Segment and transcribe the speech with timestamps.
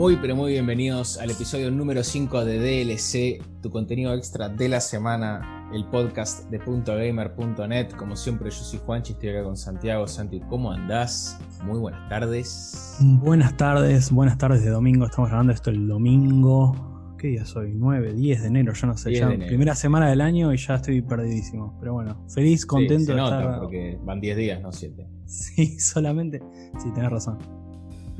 [0.00, 4.80] Muy pero muy bienvenidos al episodio número 5 de DLC, tu contenido extra de la
[4.80, 7.90] semana, el podcast de .gamer.net.
[7.98, 10.06] Como siempre, yo soy Juanchi, estoy acá con Santiago.
[10.06, 11.38] Santi, ¿cómo andás?
[11.64, 12.96] Muy buenas tardes.
[13.00, 15.04] Buenas tardes, buenas tardes de domingo.
[15.04, 17.14] Estamos grabando esto el domingo.
[17.18, 17.74] ¿Qué día soy?
[17.74, 19.12] 9, 10 de enero, yo no sé.
[19.12, 21.76] Ya primera semana del año y ya estoy perdidísimo.
[21.78, 23.58] Pero bueno, feliz, contento de estar.
[23.58, 25.06] Porque van 10 días, no 7.
[25.26, 26.40] Sí, solamente.
[26.78, 27.59] Sí, tenés razón.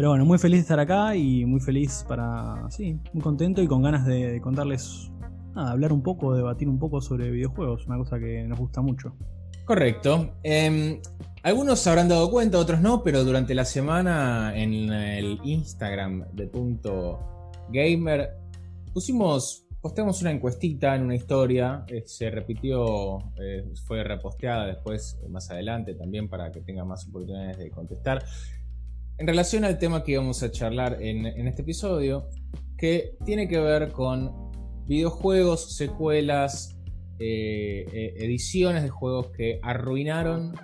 [0.00, 2.70] Pero bueno, muy feliz de estar acá y muy feliz para.
[2.70, 5.10] Sí, muy contento y con ganas de, contarles.
[5.54, 9.14] Nada, hablar un poco, debatir un poco sobre videojuegos, una cosa que nos gusta mucho.
[9.66, 10.36] Correcto.
[10.42, 11.02] Em,
[11.42, 16.46] algunos se habrán dado cuenta, otros no, pero durante la semana en el Instagram de
[16.46, 18.38] Punto Gamer
[18.94, 25.50] pusimos, posteamos una encuestita en una historia, eh, se repitió, eh, fue reposteada después más
[25.50, 28.24] adelante también para que tengan más oportunidades de contestar
[29.20, 32.30] en relación al tema que íbamos a charlar en, este episodio,
[32.78, 34.50] que tiene que ver con
[34.86, 36.78] videojuegos, secuelas,
[37.18, 40.54] eh, eh, ediciones de juegos que arruinaron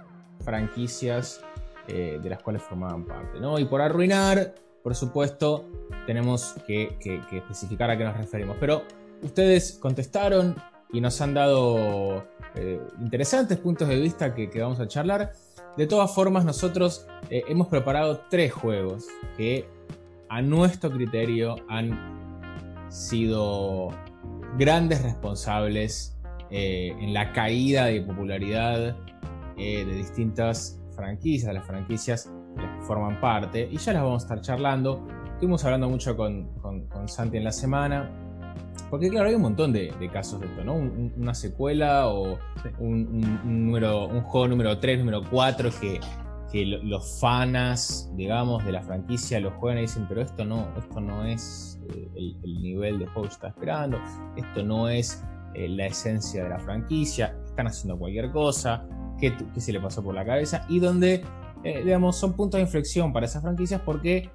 [0.42, 1.42] franquicias
[1.86, 3.38] eh, de las cuales formaban parte.
[3.40, 3.58] ¿no?
[3.58, 5.68] Y por arruinar, por supuesto,
[6.06, 6.96] tenemos que,
[7.30, 8.56] especificar a qué nos referimos.
[8.58, 8.84] Pero
[9.22, 10.56] ustedes contestaron
[10.94, 12.26] y nos han dado
[13.02, 15.34] interesantes puntos de vista que vamos a charlar.
[15.76, 19.68] De todas formas, nosotros eh, hemos preparado tres juegos que
[20.30, 23.90] a nuestro criterio han sido
[24.56, 26.16] grandes responsables
[26.50, 28.96] eh, en la caída de popularidad
[29.58, 34.02] eh, de distintas franquicias, de las franquicias de las que forman parte, y ya las
[34.02, 35.06] vamos a estar charlando.
[35.34, 38.10] Estuvimos hablando mucho con, con Santi en la semana,
[38.90, 40.74] porque claro, hay un montón de, casos de esto, ¿no?
[40.74, 42.38] una secuela o
[42.78, 46.00] un, número, un juego número 3, número 4 que,
[46.54, 51.22] los fanas, digamos, de la franquicia lo juegan y dicen, pero esto no, esto no
[51.22, 53.98] es eh, el, nivel de juego que está esperando,
[54.38, 55.22] esto no es
[55.52, 58.88] eh, la esencia de la franquicia, están haciendo cualquier cosa,
[59.20, 60.64] ¿qué, se le pasó por la cabeza?
[60.70, 61.22] Y donde,
[61.62, 64.30] eh, digamos, son puntos de inflexión para esas franquicias porque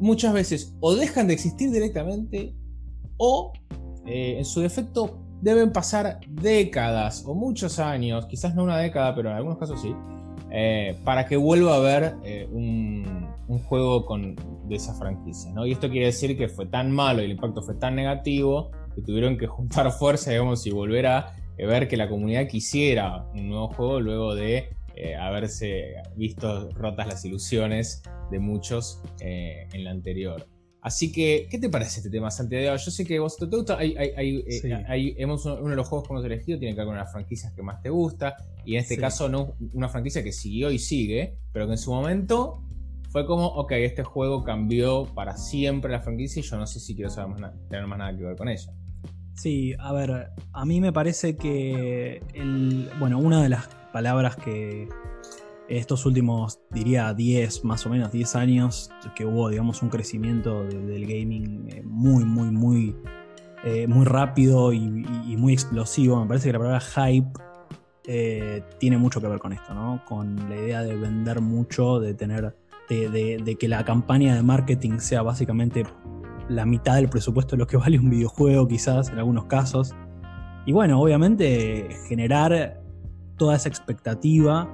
[0.00, 2.54] muchas veces o dejan de existir directamente
[3.16, 3.52] o
[4.06, 9.30] eh, en su defecto deben pasar décadas o muchos años, quizás no una década, pero
[9.30, 9.94] en algunos casos sí,
[10.50, 13.34] eh, para que vuelva a haber eh, un,
[13.68, 14.36] juego con,
[14.68, 15.52] de esa franquicia.
[15.52, 15.66] ¿no?
[15.66, 19.02] Y esto quiere decir que fue tan malo y el impacto fue tan negativo que
[19.02, 23.68] tuvieron que juntar fuerza, digamos, y volver a ver que la comunidad quisiera un nuevo
[23.68, 24.70] juego luego de
[25.20, 30.46] haberse visto rotas las ilusiones de muchos en la anterior.
[30.84, 32.76] Así que, ¿qué te parece este tema, Santiago?
[32.76, 33.78] Yo sé que vos te gusta.
[33.78, 37.10] Hay, eh, hemos uno, de los juegos que hemos elegido tiene que ver con las
[37.10, 38.36] franquicias que más te gusta.
[38.66, 41.90] Y en este caso, no una franquicia que siguió y sigue, pero que en su
[41.90, 42.62] momento
[43.08, 46.94] fue como, ok, este juego cambió para siempre la franquicia y yo no sé si
[46.94, 48.70] quiero saber más tener más nada que ver con ella.
[49.36, 54.86] Sí, a ver, a mí me parece que el, bueno, una de las palabras que
[55.68, 61.06] estos últimos, diría 10, más o menos 10 años, que hubo, digamos, un crecimiento del
[61.06, 62.96] gaming eh, muy, muy, muy,
[63.64, 64.80] eh, muy rápido y,
[65.36, 66.20] muy explosivo.
[66.20, 67.40] Me parece que la palabra hype
[68.06, 70.02] eh, tiene mucho que ver con esto, ¿no?
[70.06, 72.56] Con la idea de vender mucho, de tener,
[72.88, 75.84] de, que la campaña de marketing sea básicamente
[76.48, 79.94] la mitad del presupuesto de lo que vale un videojuego, quizás, en algunos casos.
[80.66, 82.80] Y bueno, obviamente generar
[83.36, 84.68] toda esa expectativa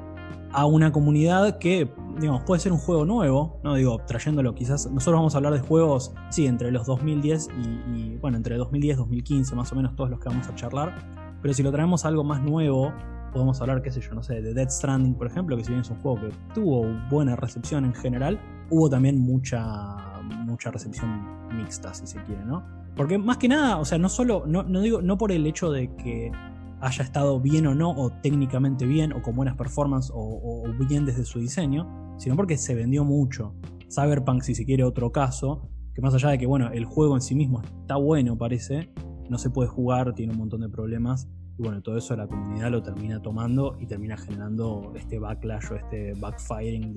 [0.52, 3.74] a una comunidad que, digamos, puede ser un juego nuevo, ¿no?
[3.74, 7.48] Digo, trayéndolo quizás, nosotros vamos a hablar de juegos, sí, entre los 2010
[7.94, 10.94] y, bueno, entre 2010 y 2015, más o menos todos los que vamos a charlar,
[11.40, 12.92] pero si lo traemos a algo más nuevo,
[13.32, 15.82] podemos hablar, qué sé yo, no sé, de Dead Stranding, por ejemplo, que si bien
[15.82, 18.40] es un juego que tuvo buena recepción en general,
[18.70, 22.64] hubo también mucha, mucha recepción mixta, si se quiere, ¿no?
[22.96, 25.70] Porque más que nada, o sea, no solo, no, no digo, no por el hecho
[25.70, 26.32] de que
[26.80, 31.24] haya estado bien o no, o técnicamente bien, o con buenas performances, o, bien desde
[31.24, 33.54] su diseño, sino porque se vendió mucho.
[33.92, 37.20] Cyberpunk, si se quiere, otro caso, que más allá de que, bueno, el juego en
[37.20, 38.92] sí mismo está bueno, parece,
[39.28, 41.28] no se puede jugar, tiene un montón de problemas,
[41.58, 45.76] y bueno, todo eso la comunidad lo termina tomando y termina generando este backlash o
[45.76, 46.94] este backfiring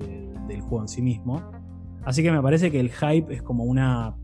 [0.48, 1.42] del juego en sí mismo.
[2.04, 4.16] Así que me parece que el hype es como una,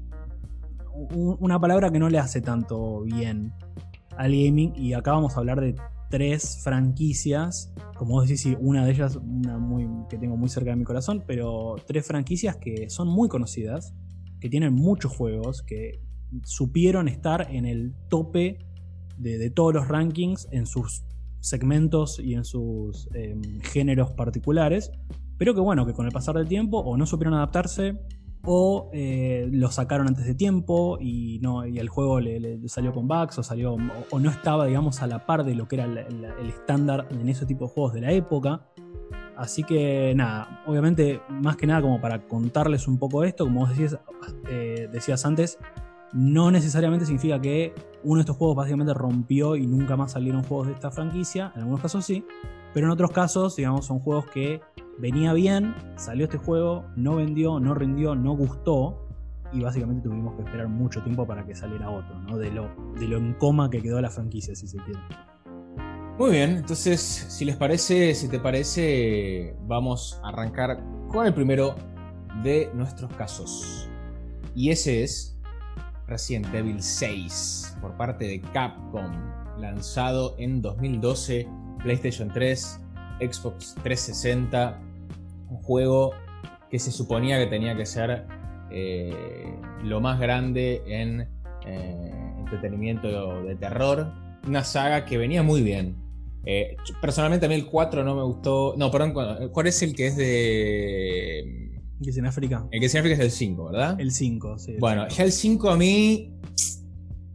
[1.14, 3.52] una palabra que no le hace tanto bien
[4.16, 5.74] al gaming y acá vamos a hablar de
[6.10, 10.76] tres franquicias, como vos decís, una de ellas una muy, que tengo muy cerca de
[10.76, 13.94] mi corazón, pero tres franquicias que son muy conocidas,
[14.40, 16.02] que tienen muchos juegos, que
[16.44, 18.58] supieron estar en el tope
[19.18, 21.04] de, todos los rankings en sus
[21.40, 24.90] segmentos y en sus em, géneros particulares,
[25.38, 27.98] pero que bueno, que con el pasar del tiempo o no supieron adaptarse
[28.44, 33.06] o eh, lo sacaron antes de tiempo y, no, y el juego le, salió con
[33.06, 33.76] bugs o, salió,
[34.10, 37.46] o, no estaba, digamos, a la par de lo que era el estándar en ese
[37.46, 38.66] tipo de juegos de la época.
[39.40, 43.70] Así que nada, obviamente, más que nada como para contarles un poco esto, como vos
[43.70, 43.98] decías,
[44.50, 45.58] eh, decías antes,
[46.12, 50.66] no necesariamente significa que uno de estos juegos básicamente rompió y nunca más salieron juegos
[50.66, 52.22] de esta franquicia, en algunos casos sí,
[52.74, 54.60] pero en otros casos, digamos, son juegos que
[55.00, 59.08] venía bien, salió este juego, no vendió, no rindió, no gustó,
[59.52, 62.38] y básicamente tuvimos que esperar mucho tiempo para que saliera otro, ¿no?
[62.38, 62.68] De lo,
[62.98, 65.00] de lo en coma que quedó la franquicia, si se quiere.
[66.18, 71.74] Muy bien, entonces, si les parece, si te parece, vamos a arrancar con el primero
[72.42, 73.88] de nuestros casos.
[74.54, 75.38] Y ese es
[76.06, 79.10] Resident Evil 6 por parte de Capcom,
[79.58, 81.48] lanzado en 2012,
[81.82, 82.80] PlayStation 3,
[83.20, 84.89] Xbox 360, un
[85.62, 86.12] juego
[86.70, 88.24] que se suponía que tenía que ser
[88.70, 91.28] eh, lo más grande en
[91.66, 94.12] eh, entretenimiento de terror.
[94.46, 95.96] Una saga que venía muy bien.
[96.46, 98.74] Eh, personalmente a mí el 4 no me gustó.
[98.76, 99.12] No, perdón,
[99.52, 101.40] ¿cuál es el que es de.
[101.40, 102.66] ¿El que es en África?
[102.70, 104.00] El que es en África es el 5, ¿verdad?
[104.00, 104.76] El 5, sí.
[104.78, 106.36] bueno, ya el 5 a mí.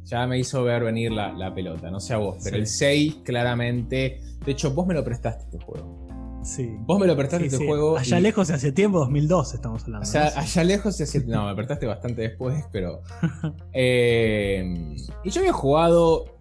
[0.06, 4.22] Ya me hizo ver venir la, pelota, no sé a vos, pero el 6 claramente.
[4.46, 6.05] De hecho, vos me lo prestaste este juego.
[6.46, 6.78] Sí.
[6.82, 7.98] Vos me lo prestaste este juego.
[7.98, 10.08] Allá lejos lejos, hace tiempo, 2002 estamos hablando.
[10.08, 11.20] O sea, allá lejos, hace.
[11.26, 13.02] No, me prestaste bastante después, pero.
[13.74, 16.38] Eh, y yo había jugado.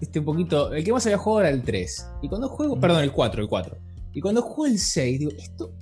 [0.00, 0.72] Este un poquito.
[0.72, 2.10] El que más había jugado era el 3.
[2.22, 2.76] Y cuando juego.
[2.76, 2.80] Mm.
[2.80, 3.78] Perdón, el 4, el 4.
[4.12, 5.74] Y cuando juego el 6, digo, ¿esto.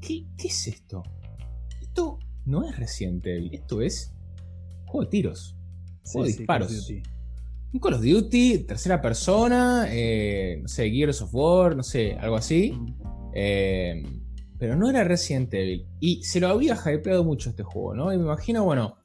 [0.00, 1.02] ¿Qué, qué es esto?
[1.80, 3.54] Esto no es reciente.
[3.54, 4.12] Esto es.
[4.86, 5.56] Juego de tiros.
[6.02, 6.90] Juego de disparos
[7.74, 12.36] un Call of Duty, tercera persona, eh, no sé, Gears of War, no sé, algo
[12.36, 12.78] así.
[13.34, 14.00] Eh,
[14.56, 15.84] pero no era Resident Evil.
[15.98, 18.12] Y se lo había hypeado mucho este juego, ¿no?
[18.12, 18.98] Y me imagino, bueno,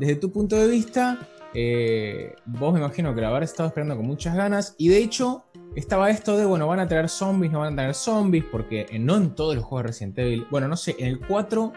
[0.00, 4.06] desde tu punto de vista, eh, vos me imagino que lo habrás estado esperando con
[4.06, 4.74] muchas ganas.
[4.78, 5.44] Y de hecho,
[5.76, 9.18] estaba esto de, bueno, van a tener zombies, no van a tener zombies, porque no
[9.18, 11.72] en todos los juegos de Resident Evil, bueno, no sé, en el 4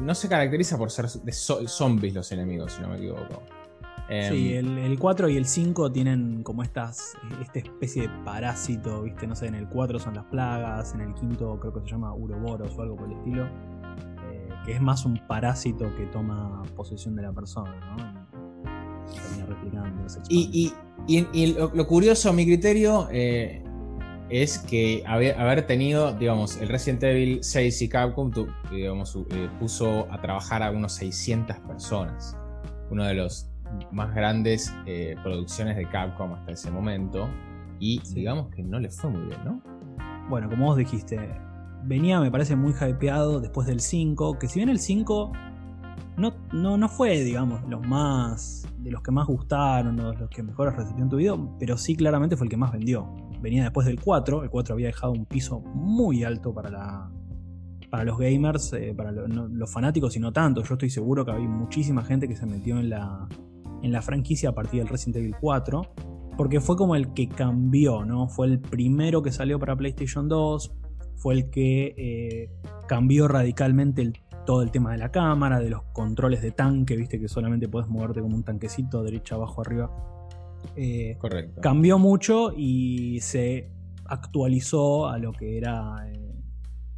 [0.00, 3.40] no se caracteriza por ser de zombies los enemigos, si no me equivoco
[4.08, 9.26] sí, em, el, 4 y el 5 tienen como estas, esta especie de parásito, ¿viste?
[9.26, 12.14] No sé, en el 4 son las plagas, en el quinto creo que se llama
[12.14, 17.16] Uroboros o algo por el estilo, eh, que es más un parásito que toma posesión
[17.16, 18.24] de la persona, ¿no?
[19.46, 20.06] Replicando.
[20.28, 20.72] Y,
[21.06, 23.62] y, lo, curioso, a mi criterio, eh,
[24.30, 28.30] es que haber, tenido, digamos, el Resident Evil 6 y Capcom,
[28.70, 32.36] digamos, eh, puso a trabajar a unos 600 personas.
[32.90, 33.53] Uno de los
[33.90, 37.28] más grandes eh, producciones de Capcom hasta ese momento.
[37.80, 39.62] Y digamos que no le fue muy bien, ¿no?
[40.28, 41.18] Bueno, como vos dijiste,
[41.84, 44.38] venía, me parece, muy hypeado después del 5.
[44.38, 45.32] Que si bien el 5
[46.16, 48.66] no, no, no fue, digamos, los más.
[48.78, 52.46] de los que más gustaron, o los que mejor recepción tuvieron, pero sí claramente fue
[52.46, 53.08] el que más vendió.
[53.40, 54.44] Venía después del 4.
[54.44, 57.10] El 4 había dejado un piso muy alto para la,
[57.90, 60.62] para los gamers, eh, para los fanáticos y no tanto.
[60.62, 63.28] Yo estoy seguro que había muchísima gente que se metió en la,
[63.84, 65.82] en la franquicia a partir del Resident Evil 4,
[66.38, 68.28] porque fue como el que cambió, ¿no?
[68.28, 70.72] Fue el primero que salió para PlayStation 2,
[71.16, 72.50] fue el que eh,
[72.88, 74.10] cambió radicalmente
[74.46, 77.88] todo el tema de la cámara, de los controles de tanque, viste que solamente puedes
[77.88, 79.90] moverte como un tanquecito, derecha, abajo, arriba.
[80.76, 81.60] Eh, Correcto.
[81.60, 83.70] Cambió mucho y se
[84.06, 86.08] actualizó a lo que era.
[86.10, 86.42] Eh,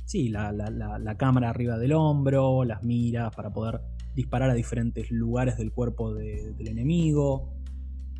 [0.04, 3.80] sí, la, la, cámara arriba del hombro, las miras para poder
[4.16, 7.52] disparar a diferentes lugares del cuerpo del enemigo.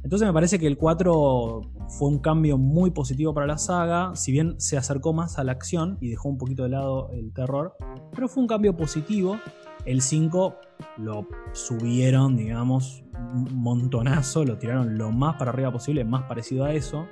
[0.05, 4.31] Entonces me parece que el 4 fue un cambio muy positivo para la saga, si
[4.31, 7.75] bien se acercó más a la acción y dejó un poquito de lado el terror,
[8.15, 9.39] pero fue un cambio positivo.
[9.85, 10.55] El 5
[10.99, 13.03] lo subieron, digamos,
[13.35, 17.07] un montonazo, lo tiraron lo más para arriba posible, más parecido a eso.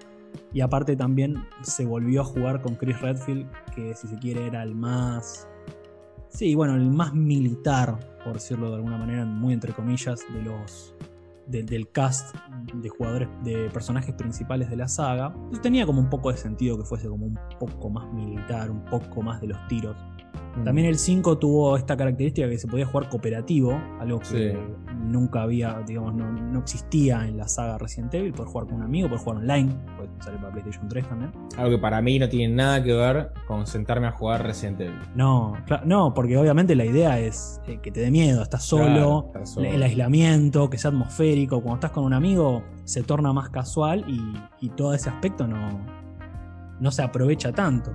[0.53, 4.63] Y aparte también se volvió a jugar con Chris Redfield, que si se quiere era
[4.63, 5.49] el más...
[6.35, 10.95] Sí, bueno, el más militar por decirlo de alguna manera, muy entre comillas, de los
[11.47, 12.35] del cast
[12.73, 16.79] de jugadores, de personajes principales de la saga, pues tenía como un poco de sentido
[16.79, 19.95] que fuese como un poco más militar, un poco más de los tiros.
[20.57, 20.65] Mm.
[20.65, 24.59] También el 5 tuvo esta característica que se podía jugar cooperativo, algo que
[25.05, 28.33] nunca había, digamos, no, existía en la saga Resident Evil.
[28.33, 31.33] Poder jugar con un amigo, poder jugar online, puede salir para PlayStation 3 también.
[31.57, 34.99] Algo que para mí no tiene nada que ver con sentarme a jugar Resident Evil.
[35.15, 39.83] No, no, porque obviamente la idea es eh, que te dé miedo, estás solo, el
[39.83, 41.61] aislamiento, que sea atmosférico.
[41.61, 45.87] Cuando estás con un amigo se torna más casual y, todo ese aspecto no,
[46.81, 47.93] no se aprovecha tanto.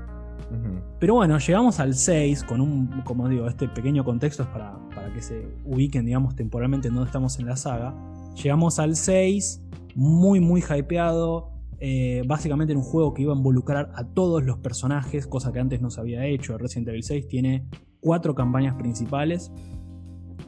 [0.99, 5.13] Pero bueno, llegamos al 6 con un, como digo, este pequeño contexto es para, para
[5.13, 7.95] que se ubiquen, digamos, temporalmente en donde estamos en la saga.
[8.35, 9.61] Llegamos al 6,
[9.95, 11.51] muy, muy hypeado.
[11.81, 15.59] Eh, básicamente en un juego que iba a involucrar a todos los personajes, cosa que
[15.59, 16.57] antes no se había hecho.
[16.57, 17.65] Resident Evil 6 tiene
[18.01, 19.51] cuatro campañas principales.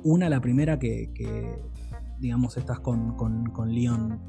[0.03, 1.09] Una, la primera que,
[2.19, 4.19] digamos, estás con, con, Leon,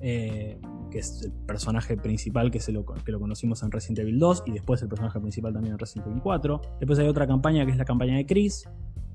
[0.00, 0.60] eh,
[0.96, 4.44] que es el personaje principal que, se lo, que lo conocimos en Resident Evil 2,
[4.46, 6.62] y después el personaje principal también en Resident Evil 4.
[6.80, 8.66] Después hay otra campaña que es la campaña de Chris.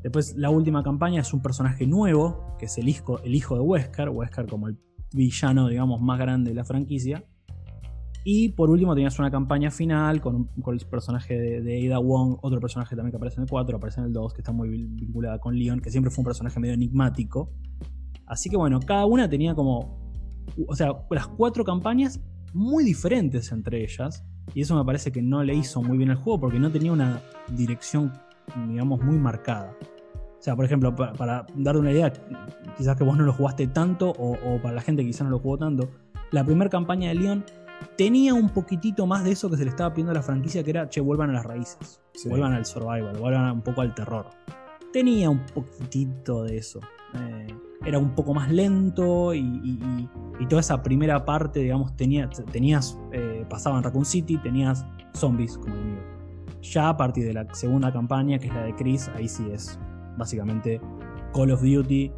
[0.04, 3.62] Después la última campaña es un personaje nuevo, que es el hijo, el hijo de
[3.62, 4.78] Wesker, Wesker como el
[5.12, 7.26] villano, digamos, más grande de la franquicia.
[8.24, 12.96] Y por último tenías una campaña final con, el personaje de, Ada Wong, otro personaje
[12.96, 15.58] también que aparece en el 4, aparece en el 2, que está muy vinculada con
[15.58, 17.52] Leon, que siempre fue un personaje medio enigmático.
[18.28, 20.01] Así que bueno, cada una tenía como...
[20.68, 22.20] O sea, las cuatro campañas
[22.54, 24.24] muy diferentes entre ellas.
[24.54, 26.92] Y eso me parece que no le hizo muy bien el juego porque no tenía
[26.92, 28.12] una dirección,
[28.68, 29.74] digamos, muy marcada.
[30.38, 32.12] O sea, por ejemplo, para, para darte una idea,
[32.76, 35.30] quizás que vos no lo jugaste tanto o, o para la gente que quizás no
[35.30, 35.90] lo jugó tanto,
[36.32, 37.46] la primera campaña de Leon
[37.98, 40.72] tenía un poquitito más de eso que se le estaba pidiendo a la franquicia, que
[40.72, 44.28] era, che, vuelvan a las raíces, vuelvan al survival, vuelvan un poco al terror.
[44.92, 46.80] Tenía un poquitito de eso.
[47.16, 47.48] Eh,
[47.86, 49.80] era un poco más lento y,
[50.50, 55.76] toda esa primera parte, digamos, tenía, tenías, eh, pasaba en Raccoon City, tenías zombies como
[55.76, 56.02] enemigo.
[56.62, 59.80] Ya a partir de la segunda campaña, que es la de Chris, ahí sí es
[60.18, 60.82] básicamente
[61.34, 62.12] Call of Duty.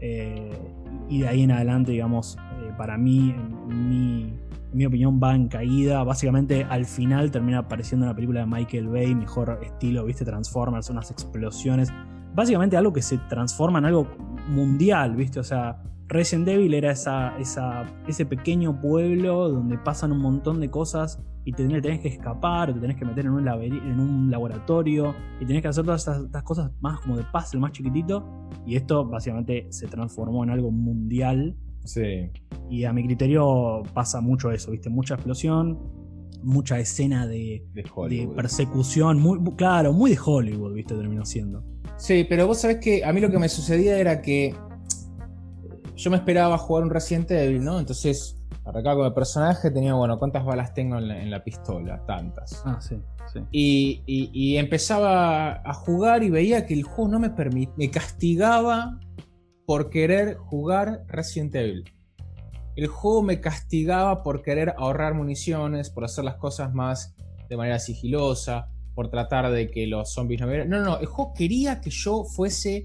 [0.00, 0.74] Eh,
[1.08, 2.36] y de ahí en adelante, digamos,
[2.76, 4.34] para mí, en mi
[4.72, 6.02] en mi opinión, va en caída.
[6.04, 10.24] Básicamente, al final termina apareciendo en la película de Michael Bay, mejor estilo, ¿viste?
[10.24, 11.92] Transformers, unas explosiones.
[12.38, 14.06] Básicamente, algo que se transforma en algo
[14.46, 15.40] mundial, ¿viste?
[15.40, 20.70] O sea, Resident Evil era esa, esa, ese pequeño pueblo donde pasan un montón de
[20.70, 25.16] cosas y te tenés que escapar, te tenés que meter en un, en un laboratorio
[25.40, 28.24] y tenés que hacer todas estas, cosas más como de puzzle, más chiquitito.
[28.64, 32.30] Y esto básicamente se transformó en algo mundial Sí.
[32.70, 34.90] Y a mi criterio pasa mucho eso, ¿viste?
[34.90, 35.76] Mucha explosión,
[36.42, 37.66] mucha escena de,
[38.36, 40.94] persecución, muy, claro, muy de Hollywood, ¿viste?
[40.94, 41.64] Terminó siendo.
[41.98, 44.54] Sí, pero vos sabés que a mí lo que me sucedía era que
[45.96, 47.80] yo me esperaba jugar un Resident Evil, ¿no?
[47.80, 52.04] Entonces arrancaba con el personaje, tenía, bueno, ¿cuántas balas tengo en la, pistola?
[52.06, 52.62] Tantas.
[52.64, 53.02] Ah, sí.
[53.32, 53.40] sí.
[53.50, 59.00] Y, empezaba a jugar y veía que el juego no me permitía, me castigaba
[59.66, 61.84] por querer jugar Resident Evil.
[62.76, 67.16] El juego me castigaba por querer ahorrar municiones, por hacer las cosas más
[67.48, 70.70] de manera sigilosa, por tratar de que los zombies no me vieran.
[70.70, 72.78] No, no, el juego quería que yo fuese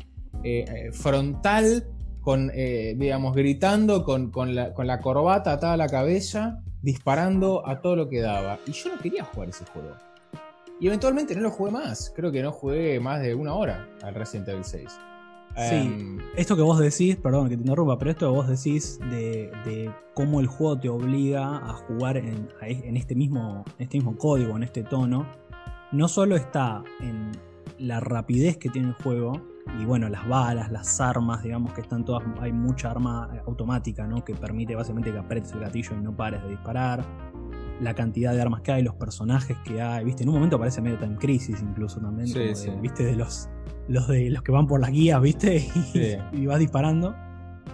[0.43, 1.87] eh, eh, frontal,
[2.21, 7.81] con, eh, digamos, gritando, con, la, con la corbata atada a la cabeza, disparando a
[7.81, 8.59] todo lo que daba.
[8.67, 9.95] Y yo no quería jugar ese juego.
[10.79, 12.13] Y eventualmente no lo jugué más.
[12.15, 14.91] Creo que no jugué más de una hora al Resident Evil 6.
[15.55, 18.99] Sí, em, esto que vos decís, perdón que te interrumpa, pero esto que vos decís
[19.11, 22.47] de, cómo el juego te obliga a jugar en,
[22.97, 25.27] este mismo, este mismo código, en este tono,
[25.93, 27.31] no solo está en
[27.77, 29.41] la rapidez que tiene el juego,
[29.79, 34.23] y bueno, las balas, las armas, digamos que están todas, hay mucha arma automática, ¿no?
[34.23, 37.03] Que permite básicamente que apretes el gatillo y no pares de disparar.
[37.79, 40.81] La cantidad de armas que hay, los personajes que hay, viste, en un momento parece
[40.81, 42.27] medio Time Crisis incluso también,
[42.81, 43.49] viste, de los
[43.87, 45.67] los de los que van por las guías, ¿viste?
[46.33, 47.15] Y, vas disparando.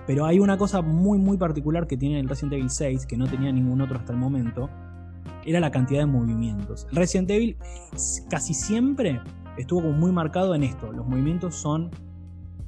[0.07, 3.27] Pero hay una cosa muy muy particular que tiene el Resident Evil 6 que no
[3.27, 4.69] tenía ningún otro hasta el momento.
[5.49, 6.85] Era la cantidad de movimientos.
[6.91, 7.57] Resident Evil
[8.29, 9.19] casi siempre
[9.57, 10.91] estuvo como muy marcado en esto.
[10.91, 11.89] Los movimientos son,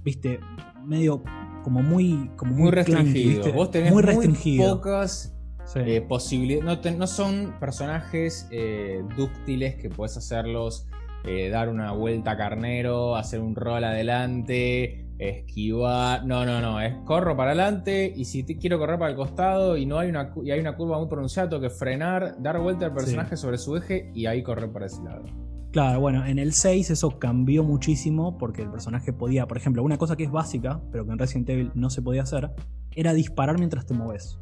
[0.04, 0.40] viste,
[0.84, 1.22] medio
[1.64, 3.54] como muy como muy, restringidos.
[3.54, 5.38] Vos tenés muy, pocas
[5.76, 6.98] eh, posibilidades.
[6.98, 10.88] No, son personajes eh, dúctiles que puedes hacerlos
[11.24, 16.25] eh, dar una vuelta carnero, hacer un rol adelante, esquivar.
[16.25, 19.78] No, no, no, es corro para adelante y si te quiero correr para el costado
[19.78, 22.88] y no hay una, y hay una curva muy pronunciada, tengo que frenar, dar vuelta
[22.88, 25.24] al personaje sobre su eje y ahí correr para ese lado.
[25.72, 29.98] Claro, bueno, en el 6 eso cambió muchísimo porque el personaje podía, por ejemplo, una
[29.98, 32.51] cosa que es básica, pero que en Resident Evil no se podía hacer,
[32.94, 34.38] era disparar mientras te moves.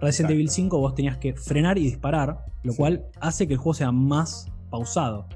[0.00, 3.74] Resident Evil 5 vos tenías que frenar y disparar, lo cual hace que el juego
[3.74, 5.26] sea más pausado.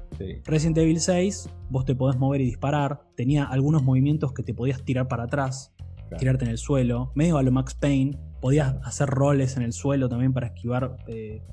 [0.45, 3.01] Resident Evil 6, vos te podés mover y disparar.
[3.15, 5.73] Tenía algunos movimientos que te podías tirar para atrás,
[6.17, 7.11] tirarte en el suelo.
[7.15, 8.17] Medio a lo Max Payne.
[8.41, 11.43] Podías hacer roles en el suelo también para esquivar eh,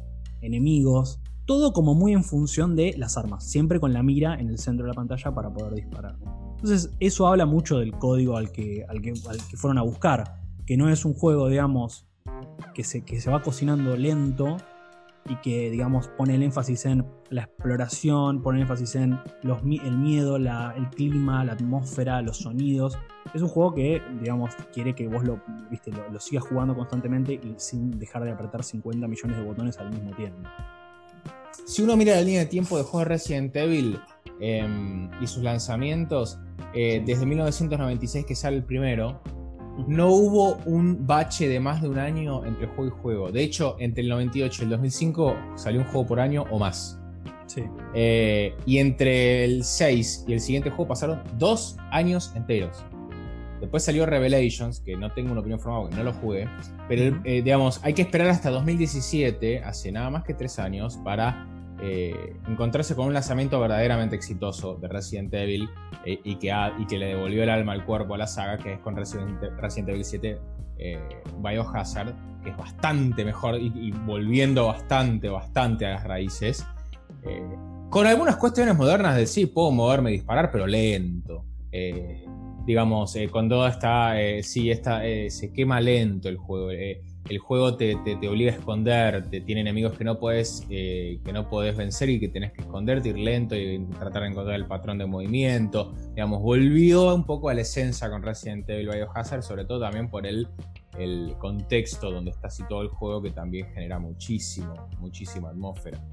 [0.40, 1.20] enemigos.
[1.44, 3.44] Todo como muy en función de las armas.
[3.44, 6.16] Siempre con la mira en el centro de la pantalla para poder disparar.
[6.52, 9.14] Entonces, eso habla mucho del código al que, al que,
[9.56, 10.40] fueron a buscar.
[10.64, 12.06] Que no es un juego, digamos,
[12.72, 14.58] que se, que se va cocinando lento,
[15.28, 19.98] y que, digamos, pone el énfasis en la exploración, pone el énfasis en los, el
[19.98, 22.98] miedo, el clima, la atmósfera, los sonidos.
[23.32, 27.54] Es un juego que, digamos, quiere que vos lo, viste, lo, sigas jugando constantemente y
[27.56, 30.48] sin dejar de apretar 50 millones de botones al mismo tiempo.
[31.66, 34.00] Si uno mira la línea de tiempo de juego de Resident Evil
[34.40, 36.40] em, y sus lanzamientos,
[36.74, 39.22] eh, desde 1996 que sale el primero,
[39.86, 43.32] no hubo un bache de más de un año entre juego y juego.
[43.32, 46.98] De hecho, entre el 98 y el 2005 salió un juego por año o más.
[47.46, 47.64] Sí.
[47.94, 52.84] Eh, y entre el 6 y el siguiente juego pasaron dos años enteros.
[53.60, 56.48] Después salió Revelations, que no tengo una opinión formada porque no lo jugué.
[56.88, 61.46] Pero, eh, digamos, hay que esperar hasta 2017, hace nada más que tres años, para
[61.84, 65.68] eh, encontrarse con un lanzamiento verdaderamente exitoso de Resident Evil
[66.04, 68.74] eh, y, que y que le devolvió el alma al cuerpo a la saga, que
[68.74, 70.38] es con Resident, Evil 7
[70.78, 71.00] eh,
[71.38, 76.64] Biohazard, que es bastante mejor y, volviendo bastante, bastante a las raíces.
[77.90, 81.44] con algunas cuestiones modernas de sí, puedo moverme y disparar, pero lento.
[82.64, 86.68] digamos, con toda esta, sí, esta, se quema lento el juego
[87.28, 87.94] el juego te,
[88.28, 92.18] obliga a esconder, te tiene enemigos que no puedes eh, que no puedes vencer y
[92.18, 95.94] que tenés que esconderte, ir lento y tratar de encontrar el patrón de movimiento.
[96.14, 100.26] Digamos, volvió un poco a la esencia con Resident Evil Biohazard, sobre todo también por
[100.26, 100.48] el,
[100.98, 106.04] el contexto donde está todo el juego que también genera muchísimo, muchísima atmósfera.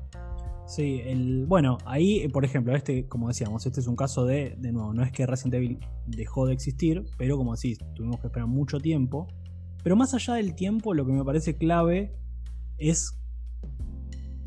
[0.68, 4.72] Sí, el, bueno, ahí, por ejemplo, este, como decíamos, este es un caso de, de
[4.72, 8.48] nuevo, no es que Resident Evil dejó de existir, pero como decís, tuvimos que esperar
[8.48, 9.28] mucho tiempo
[9.84, 12.14] pero más allá del tiempo, lo que me parece clave
[12.78, 13.20] es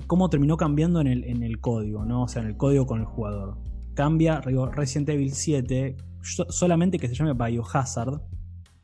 [0.07, 1.07] cómo terminó cambiando en
[1.43, 2.25] el, código, ¿no?
[2.25, 3.57] O sea, en el código con el jugador.
[3.95, 8.21] Cambia, Resident Evil 7, solamente que se llame Biohazard,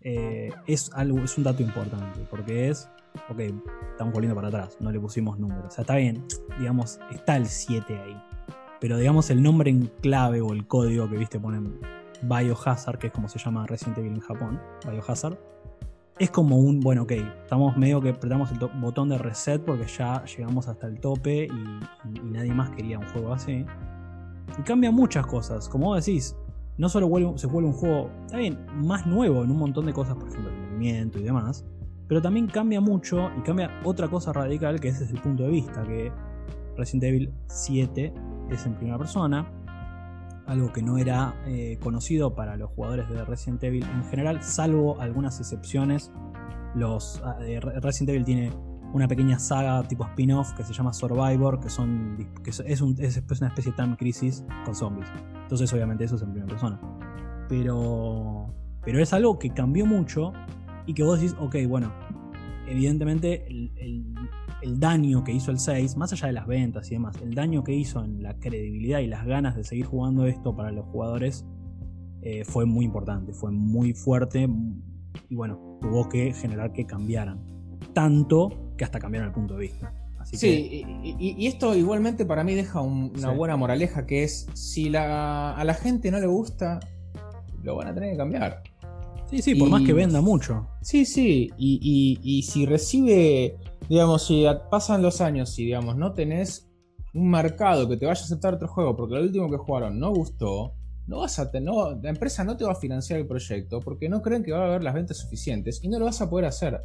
[0.00, 2.88] eh, es, algo, es un dato importante, porque es,
[3.28, 3.40] ok,
[3.90, 5.66] estamos volviendo para atrás, no le pusimos números.
[5.66, 6.24] O sea, está bien,
[6.58, 8.22] digamos, está el 7 ahí.
[8.80, 11.80] Pero digamos el nombre en clave o el código que viste ponen
[12.22, 15.36] Biohazard, que es como se llama Resident Evil en Japón, Biohazard,
[16.18, 20.24] es como un, bueno, ok, estamos medio que apretamos el botón de reset porque ya
[20.24, 23.64] llegamos hasta el tope y, nadie más quería un juego así.
[24.58, 26.36] Y cambia muchas cosas, como vos decís,
[26.76, 28.10] no solo se vuelve un juego,
[28.76, 31.64] más nuevo en un montón de cosas, por ejemplo, el movimiento y demás,
[32.08, 35.50] pero también cambia mucho y cambia otra cosa radical que es desde el punto de
[35.50, 36.10] vista, que
[36.76, 38.14] Resident Evil 7
[38.50, 39.46] es en primera persona,
[40.48, 45.00] algo que no era eh, conocido para los jugadores de Resident Evil en general, salvo
[45.00, 46.10] algunas excepciones.
[46.74, 48.52] Los, ah, eh, Resident Evil tiene
[48.92, 53.72] una pequeña saga tipo spin-off que se llama Survivor, que, son, que es, una especie
[53.72, 55.08] de Time Crisis con zombies.
[55.42, 56.80] Entonces obviamente eso es en primera persona.
[57.48, 60.32] Pero, pero es algo que cambió mucho
[60.86, 61.92] y que vos decís, ok, bueno,
[62.70, 63.72] evidentemente el,
[64.62, 67.62] el daño que hizo el 6, más allá de las ventas y demás, el daño
[67.64, 71.44] que hizo en la credibilidad y las ganas de seguir jugando esto para los jugadores
[72.22, 74.48] eh, fue muy importante, fue muy fuerte
[75.28, 77.40] y bueno, tuvo que generar que cambiaran.
[77.92, 79.94] Tanto que hasta cambiaron el punto de vista.
[80.24, 85.74] sí, y, esto igualmente para mí deja una buena moraleja que es, si a la
[85.74, 86.80] gente no le gusta,
[87.62, 88.62] lo van a tener que cambiar.
[89.30, 90.66] Sí, sí, por más que venda mucho.
[90.80, 93.56] Sí, sí, y, si recibe
[93.88, 96.68] digamos, si pasan los años y, digamos, no tenés
[97.14, 100.12] un mercado que te vaya a aceptar otro juego porque lo último que jugaron no
[100.12, 100.74] gustó,
[101.06, 104.20] no vas a tener, la empresa no te va a financiar el proyecto porque no
[104.20, 106.80] creen que va a haber las ventas suficientes y no lo vas a poder hacer.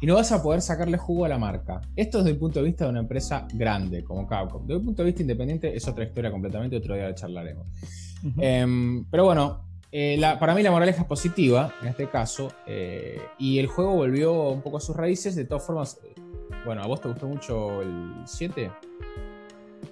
[0.00, 1.80] Y no vas a poder sacarle jugo a la marca.
[1.94, 4.66] Esto desde el punto de vista de una empresa grande como Capcom.
[4.66, 7.66] Desde el punto de vista independiente es otra historia completamente, otro día la charlaremos.
[8.38, 12.52] Em, pero bueno, eh, para mí la moraleja es positiva en este caso.
[12.66, 15.36] Eh, y el juego volvió un poco a sus raíces.
[15.36, 16.00] De todas formas,
[16.64, 18.70] bueno, ¿a vos te gustó mucho el 7?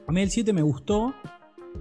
[0.06, 1.14] A mí el 7 me gustó.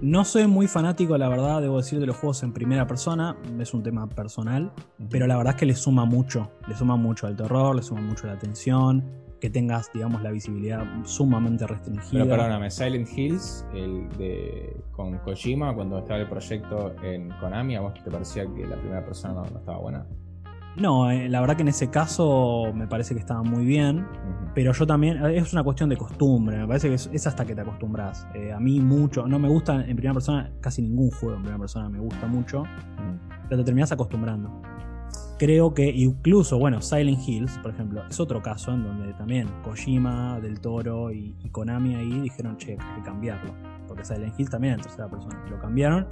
[0.00, 3.36] No soy muy fanático, la verdad, debo decir, de los juegos en primera persona.
[3.60, 4.72] Es un tema personal.
[5.10, 6.50] Pero la verdad es que le suma mucho.
[6.66, 9.23] Le suma mucho al terror, le suma mucho a la tensión.
[9.44, 12.12] Que tengas, digamos, la visibilidad sumamente restringida.
[12.12, 17.82] Pero perdóname, Silent Hills, el de con Kojima, cuando estaba el proyecto en Konami, ¿a
[17.82, 20.06] vos te parecía que la primera persona no estaba buena?
[20.78, 24.06] No, eh, la verdad que en ese caso me parece que estaba muy bien,
[24.54, 27.60] pero yo también, es una cuestión de costumbre, me parece que es, hasta que te
[27.60, 28.26] acostumbras.
[28.34, 31.58] Eh, a mí mucho, no me gusta en primera persona, casi ningún juego en primera
[31.58, 32.62] persona me gusta mucho,
[33.50, 34.62] pero te terminas acostumbrando.
[35.38, 40.38] Creo que incluso, bueno, Silent Hills, por ejemplo, es otro caso en donde también Kojima,
[40.40, 43.54] Del Toro y, Konami ahí dijeron, che, hay que cambiarlo,
[43.88, 46.06] porque Silent Hills también en tercera persona, lo cambiaron.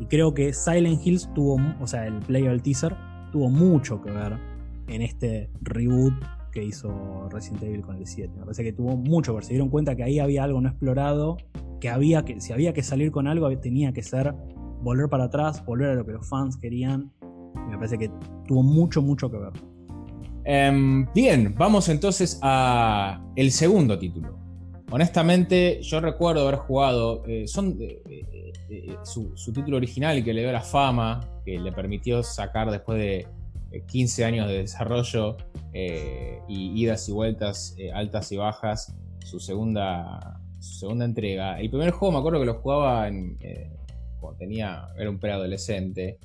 [0.00, 2.94] Y creo que Silent Hills tuvo, o sea, el playable teaser
[3.32, 4.38] tuvo mucho que ver
[4.86, 6.14] en este reboot
[6.52, 8.32] que hizo Resident Evil con el 7.
[8.36, 11.36] Me parece que tuvo mucho, porque se dieron cuenta que ahí había algo no explorado,
[11.80, 14.34] que había que, si había que salir con algo, tenía que ser
[14.82, 17.12] volver para atrás, volver a lo que los fans querían.
[17.68, 18.10] Me parece que
[18.46, 19.52] tuvo mucho, mucho que ver.
[20.44, 24.38] Em, bien, vamos entonces a el segundo título.
[24.90, 27.22] Honestamente, yo recuerdo haber jugado.
[27.26, 28.00] Eh, son eh,
[28.70, 33.26] eh, su, título original que le dio la fama, que le permitió sacar después de
[33.86, 35.36] 15 años de desarrollo
[35.74, 41.60] y idas y vueltas, altas y bajas, su segunda, su segunda entrega.
[41.60, 43.06] El primer juego me acuerdo que lo jugaba
[44.20, 44.88] cuando tenía.
[44.96, 46.18] Era un preadolescente.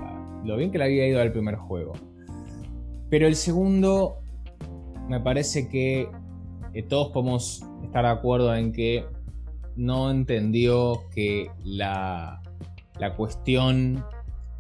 [0.44, 1.92] lo bien que le había ido al primer juego.
[3.11, 4.18] Pero el segundo,
[5.09, 6.09] me parece que
[6.88, 9.04] todos podemos estar de acuerdo en que
[9.76, 12.42] no entendió que la,
[12.98, 14.04] la cuestión,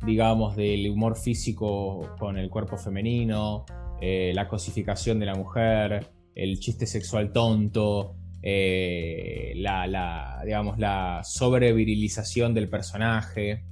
[0.04, 3.64] digamos, del humor físico con el cuerpo femenino,
[4.00, 12.52] eh, la cosificación de la mujer, el chiste sexual tonto, eh, la, digamos, la sobrevirilización
[12.52, 13.64] del personaje.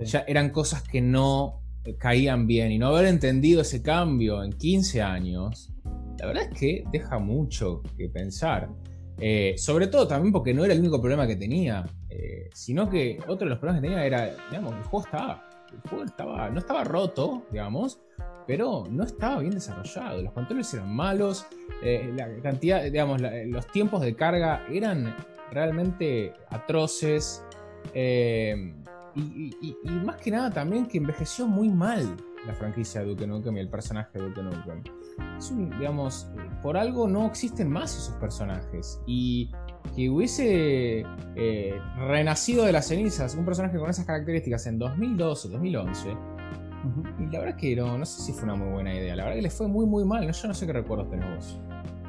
[0.00, 1.62] Ya eran cosas que no
[1.98, 5.72] caían bien y no haber entendido ese cambio en 15 años,
[6.18, 8.68] la verdad es que deja mucho que pensar.
[9.18, 13.18] Eh, sobre todo también porque no era el único problema que tenía, eh, sino que
[13.28, 16.58] otro de los problemas que tenía era, digamos, el juego estaba, el juego estaba, no
[16.58, 17.98] estaba roto, digamos,
[18.48, 20.22] pero no estaba bien desarrollado.
[20.22, 21.46] Los controles eran malos,
[21.82, 25.14] eh, la cantidad, digamos, los tiempos de carga eran
[25.52, 27.44] realmente atroces.
[27.92, 28.74] Eh,
[29.14, 33.60] y, más que nada también que envejeció muy mal la franquicia de Duke Nukem y
[33.60, 34.82] el personaje de Duke Nukem.
[35.78, 36.30] digamos,
[36.62, 38.98] por algo no existen más esos personajes.
[39.06, 39.50] Y
[39.94, 41.04] que hubiese
[41.36, 46.37] eh, renacido de las cenizas un personaje con esas características en 2012, 2011
[47.18, 49.16] y la verdad que no, no sé si fue una muy buena idea.
[49.16, 50.30] La verdad que le fue muy, muy mal.
[50.30, 51.60] Yo no sé qué recuerdos tenés vos.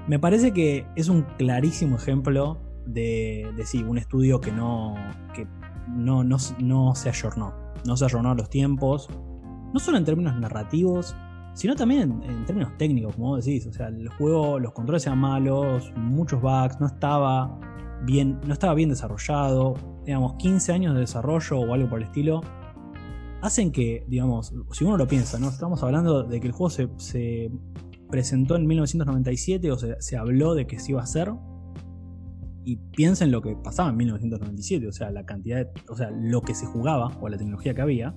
[0.07, 4.95] Me parece que es un clarísimo ejemplo de, de sí, un estudio que no,
[5.33, 5.47] que
[5.87, 7.53] no, no, no se ayornó.
[7.85, 9.09] No se ayornó a los tiempos.
[9.73, 11.15] No solo en términos narrativos,
[11.53, 13.67] sino también en, términos técnicos, como vos decís.
[13.67, 17.59] O sea, el juego, los controles eran malos, muchos bugs, no estaba
[18.03, 19.75] bien, no estaba bien desarrollado.
[20.05, 22.41] Digamos, 15 años de desarrollo o algo por el estilo
[23.41, 25.49] hacen que, digamos, si uno lo piensa, ¿no?
[25.49, 27.51] Estamos hablando de que el juego se,
[28.09, 31.31] presentó en 1997 o se, habló de que se iba a hacer.
[32.65, 36.41] Y piensa en lo que pasaba en 1997, o sea, la cantidad, o sea, lo
[36.41, 38.15] que se jugaba o la tecnología que había.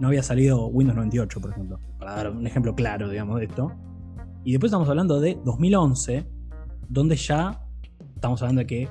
[0.00, 3.72] No había salido Windows 98, por ejemplo, para dar un ejemplo claro, digamos, de esto.
[4.44, 6.26] Y después estamos hablando de 2011,
[6.88, 7.60] donde ya
[8.14, 8.88] estamos hablando de que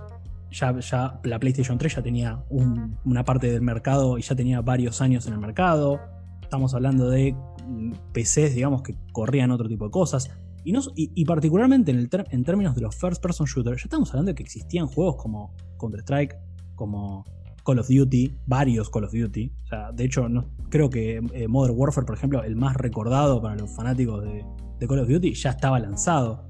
[0.59, 5.27] ya, la PlayStation 3 ya tenía una parte del mercado y ya tenía varios años
[5.27, 5.99] en el mercado.
[6.41, 7.33] Estamos hablando de
[7.67, 10.31] mm, PCs, digamos, que corrían otro tipo de cosas.
[10.63, 14.35] Y, particularmente en, el en términos de los first person shooters, ya estamos hablando de
[14.35, 16.35] que existían juegos como Counter-Strike,
[16.73, 17.23] como
[17.63, 19.51] Call of Duty, varios Call of Duty.
[19.93, 20.27] De hecho,
[20.69, 24.99] creo que eh, Modern Warfare, por ejemplo, el más recordado para los fanáticos de Call
[24.99, 26.49] of Duty, ya estaba lanzado.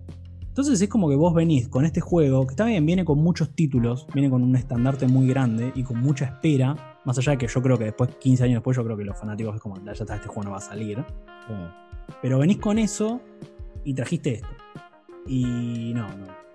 [0.56, 4.08] Entonces es como que vos venís con este juego, que también viene con muchos títulos,
[4.14, 6.98] viene con un estandarte muy grande y con mucha espera.
[7.04, 9.20] Más allá de que yo creo que después, 15 años después, yo creo que los
[9.20, 11.04] fanáticos es como, ya está, este juego no va a salir.
[12.22, 13.20] Pero venís con eso
[13.84, 14.48] y trajiste esto.
[15.28, 16.46] Y no, no.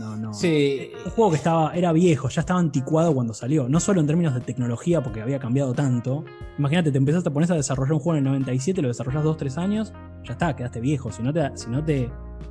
[0.00, 0.34] No, no.
[0.34, 0.90] Sí.
[1.04, 3.68] Un juego que estaba, era viejo, ya estaba anticuado cuando salió.
[3.68, 6.24] No solo en términos de tecnología, porque había cambiado tanto.
[6.58, 9.58] Imagínate, te empezaste a poner a desarrollar un juego en el 97, lo desarrollas 2-3
[9.58, 9.92] años,
[10.24, 11.12] ya está, quedaste viejo.
[11.12, 12.10] Si no te, si no te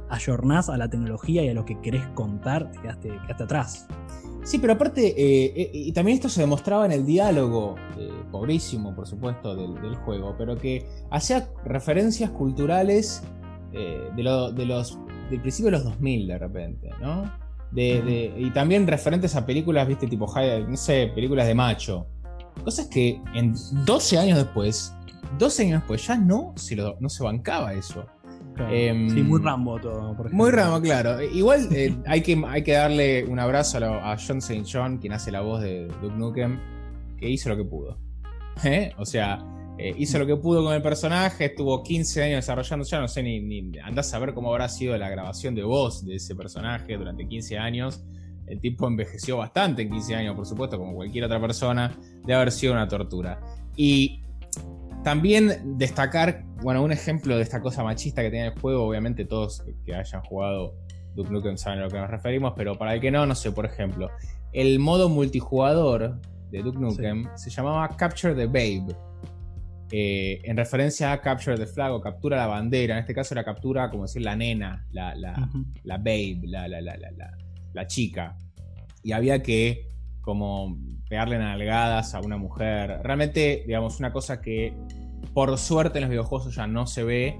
[0.09, 3.87] ayornás a la tecnología y a lo que querés contar, te quedaste, quedaste atrás.
[4.43, 8.93] Sí, pero aparte, eh, eh, y también esto se demostraba en el diálogo, eh, pobrísimo
[8.93, 13.23] por supuesto, del, del, juego, pero que hacía referencias culturales
[13.71, 14.99] de, lo, de, los
[15.31, 17.31] del principio de los 2000 de repente, ¿no?
[17.71, 22.05] De, y también referentes a películas, viste, tipo, no sé, películas de macho.
[22.63, 24.93] Cosas que en 12 años después,
[25.39, 28.05] 12 años después, ya no se, lo, no se bancaba eso.
[28.69, 30.31] Em, sí, muy Rambo todo, por.
[30.31, 31.21] Muy Rambo, claro.
[31.21, 34.63] Igual eh, hay, que, hay que darle un abrazo a, John St.
[34.71, 36.59] John, quien hace la voz de Duke Nukem,
[37.17, 37.97] que hizo lo que pudo.
[38.63, 38.91] ¿Eh?
[38.97, 39.43] O sea,
[39.77, 43.23] eh, hizo lo que pudo con el personaje, estuvo 15 años desarrollando, ya no sé
[43.23, 46.95] ni, ni, andás a ver cómo habrá sido la grabación de voz de ese personaje
[46.97, 48.03] durante 15 años.
[48.45, 52.51] El tipo envejeció bastante en 15 años, por supuesto, como cualquier otra persona, de haber
[52.51, 53.39] sido una tortura.
[53.75, 54.22] Y
[55.03, 59.63] también destacar, bueno, un ejemplo de esta cosa machista que tiene el juego, obviamente todos
[59.85, 60.75] que hayan jugado
[61.15, 63.51] Duke Nukem saben a lo que nos referimos, pero para el que no, no sé,
[63.51, 64.09] por ejemplo,
[64.51, 66.19] el modo multijugador
[66.51, 68.95] de Duke Nukem se llamaba Capture the Babe
[69.95, 72.95] eh, en referencia a Capture the Flag o captura la bandera.
[72.95, 75.49] En este caso era captura, como decir, la nena, la, la,
[75.83, 78.35] la babe, la, la, chica.
[79.03, 79.92] Y había que
[80.23, 80.75] como
[81.07, 82.99] pegarle nalgadas a una mujer.
[83.03, 84.73] Realmente, digamos, una cosa que
[85.33, 87.39] por suerte en los videojuegos ya no se ve.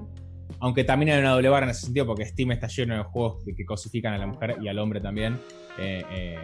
[0.59, 3.43] Aunque también hay una doble barra en ese sentido, porque Steam está lleno de juegos
[3.43, 5.39] que, cosifican a la mujer y al hombre también.
[5.79, 6.37] Eh, eh,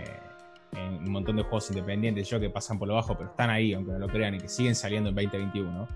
[0.75, 3.73] en un montón de juegos independientes yo que pasan por lo bajo, pero están ahí,
[3.73, 5.87] aunque no lo crean, y que siguen saliendo en 2021.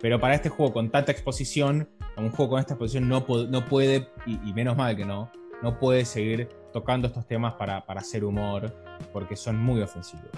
[0.00, 4.08] Pero para este juego con tanta exposición, un juego con esta exposición no, no puede,
[4.26, 5.30] y, menos mal que no,
[5.62, 8.74] no puede seguir tocando estos temas para, hacer humor,
[9.12, 10.28] porque son muy ofensivos.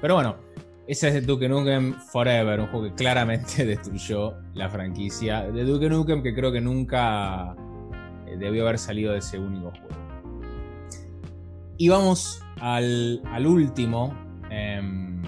[0.00, 0.36] Pero bueno,
[0.86, 5.88] ese es de Duke Nukem Forever, un juego que claramente destruyó la franquicia de Duke
[5.88, 7.54] Nukem, que creo que nunca
[8.26, 10.00] eh, debió haber salido de ese único juego.
[11.76, 14.14] Y vamos al, último,
[14.50, 15.22] em,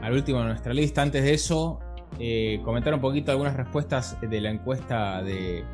[0.00, 1.02] al último de nuestra lista.
[1.02, 1.78] Antes de eso,
[2.18, 5.64] eh, comentar un poquito algunas respuestas de la encuesta de,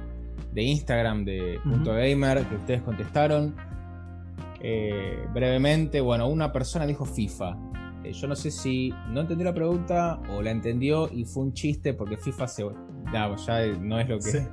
[0.54, 3.54] Instagram de Punto Gamer que ustedes contestaron.
[4.60, 7.56] Eh, brevemente, bueno, una persona dijo FIFA.
[8.04, 11.52] Eh, yo no sé si no entendió la pregunta o la entendió y fue un
[11.52, 12.64] chiste porque FIFA se,
[13.12, 13.28] ya,
[13.80, 14.48] no es lo que.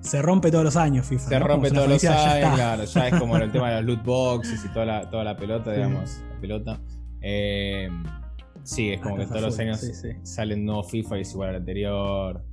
[0.00, 1.28] Se rompe todos los años FIFA.
[1.28, 2.84] Se rompe todos los años, ya claro.
[2.84, 5.72] Ya es como el tema de los loot boxes y toda la, toda la pelota,
[5.72, 6.22] digamos.
[6.30, 6.80] La pelota.
[7.20, 7.88] Eh,
[8.62, 9.84] sí, es como que todos los años
[10.22, 12.44] salen nuevos FIFA y es igual al anterior.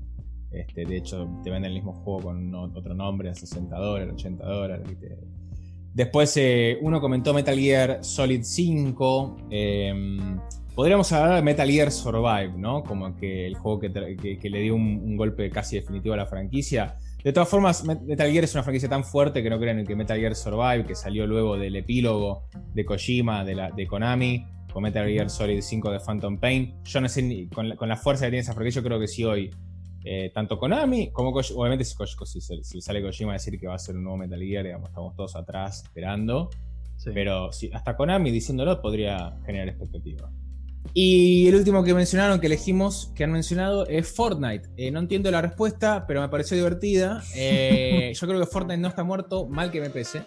[0.52, 4.46] Este, de hecho, te venden el mismo juego con otro nombre a 60 dólares, 80
[4.46, 4.88] dólares.
[5.96, 9.38] Después eh, uno comentó Metal Gear Solid 5.
[9.50, 10.38] Em,
[10.76, 12.84] podríamos hablar de Metal Gear Survive, ¿no?
[12.84, 16.98] Como que el juego que, le dio un, golpe casi definitivo a la franquicia.
[17.24, 19.96] De todas formas, Metal Gear es una franquicia tan fuerte que no creen en que
[19.96, 24.84] Metal Gear Survive, que salió luego del epílogo de Kojima, de, la, de Konami, con
[24.84, 26.76] Metal Gear Solid 5 de Phantom Pain.
[26.84, 29.08] Yo no sé, con la, con la fuerza que tiene esa franquicia, yo creo que
[29.08, 29.50] si hoy,
[30.06, 33.80] eh, tanto Konami como Kojima, obviamente si, si, sale Kojima a decir que va a
[33.80, 36.50] ser un nuevo Metal Gear, digamos, estamos todos atrás esperando.
[37.14, 40.32] Pero si, hasta Konami diciéndolo podría generar expectativa.
[40.94, 44.70] Y el último que mencionaron, que elegimos, que han mencionado, es Fortnite.
[44.78, 47.24] Eh, no entiendo la respuesta, pero me pareció divertida.
[47.36, 50.22] Eh, yo creo que Fortnite no está muerto, mal que me pese.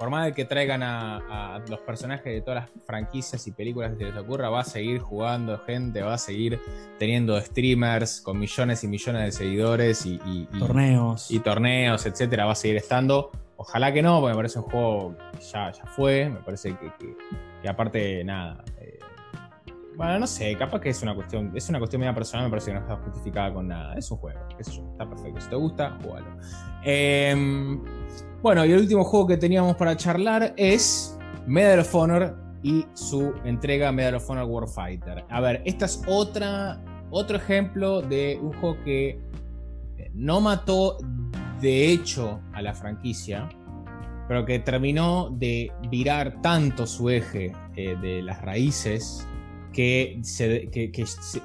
[0.00, 3.98] Por más de que traigan a, los personajes de todas las franquicias y películas que
[3.98, 6.58] se les ocurra, va a seguir jugando gente, va a seguir
[6.98, 11.30] teniendo streamers con millones y millones de seguidores y, torneos.
[11.30, 13.30] Y torneos, etcétera, va a seguir estando.
[13.58, 16.30] Ojalá que no, porque me parece un juego que ya, ya fue.
[16.30, 17.14] Me parece que,
[17.60, 18.64] que aparte, nada.
[18.80, 18.98] Eh,
[19.96, 22.70] bueno, no sé, capaz que es una cuestión, es una cuestión media personal, me parece
[22.70, 23.92] que no está justificada con nada.
[23.96, 25.42] Es un juego, qué sé yo, está perfecto.
[25.42, 26.26] Si te gusta, jugalo.
[26.82, 27.82] Em,
[28.42, 33.34] bueno, y el último juego que teníamos para charlar es Medal of Honor y su
[33.44, 35.24] entrega Medal of Honor Warfighter.
[35.28, 39.08] A ver, esta es otra, otro ejemplo de un juego que
[39.98, 40.96] eh, no mató
[41.60, 43.46] de hecho a la franquicia,
[44.26, 49.26] pero que terminó de virar tanto su eje eh, de las raíces
[49.74, 50.20] que,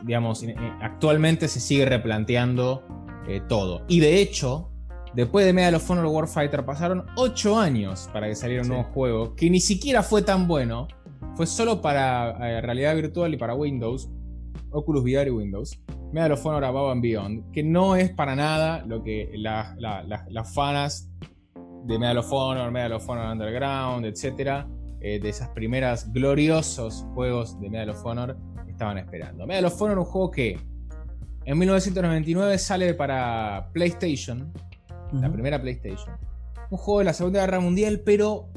[0.03, 2.83] digamos, eh, actualmente se sigue replanteando
[3.49, 3.83] todo.
[3.87, 4.69] Y de hecho,
[5.15, 9.35] después de Medal of Honor Warfighter pasaron 8 años para que saliera un nuevo juego,
[9.35, 10.87] que ni siquiera fue tan bueno,
[11.35, 14.09] fue solo para eh, realidad virtual y para Windows,
[14.71, 15.79] Oculus VR y Windows.
[16.11, 21.11] Medal of Honor Above and Beyond, que no es para nada lo que las fanas
[21.85, 24.65] de Medal of Honor, Medal of Honor Underground, etc.
[25.01, 29.45] Eh, de esas primeras gloriosos juegos de Medal of Honor estaban esperando.
[29.45, 30.57] Medal of Honor, un juego que
[31.45, 34.51] en 1999 sale para PlayStation,
[35.13, 36.15] la primera PlayStation.
[36.69, 38.49] Un juego de la Segunda Guerra Mundial, pero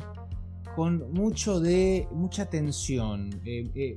[0.74, 3.30] con mucho de mucha tensión.
[3.44, 3.96] Eh, eh,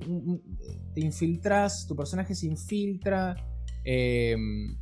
[0.93, 3.35] te infiltras, tu personaje se infiltra
[3.83, 4.75] em,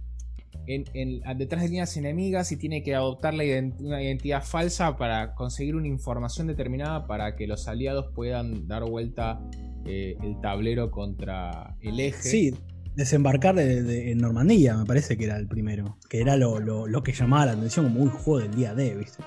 [1.37, 3.43] detrás de líneas enemigas y tiene que adoptar la
[3.79, 9.41] una identidad falsa para conseguir una información determinada para que los aliados puedan dar vuelta
[9.85, 12.21] eh, el tablero contra el eje.
[12.21, 12.55] Sí,
[12.99, 15.97] desembarcar en Normandía, me parece que era el primero.
[16.07, 19.23] Que era lo, que llamaba la atención como un juego del día D, ¿viste?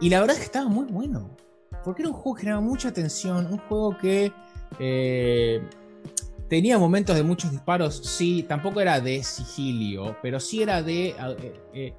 [0.00, 1.36] Y la verdad es que estaba muy bueno.
[1.84, 3.46] Porque era un juego que generaba mucha tensión.
[3.46, 4.32] Un juego que
[4.78, 5.60] eh,
[6.48, 7.96] tenía momentos de muchos disparos.
[7.96, 10.16] Sí, tampoco era de sigilio.
[10.22, 11.08] Pero sí era de.
[11.08, 11.94] Eh, eh,